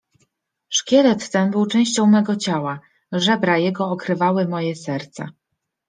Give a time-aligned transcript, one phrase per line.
[0.69, 2.79] Szkielet ten był częścią mego ciała,
[3.11, 5.27] żebra jego okrywały moje serce.